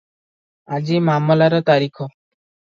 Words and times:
ଆଜି 0.77 0.97
ମାମଲାର 1.11 1.63
ତାରିଖ। 1.71 2.11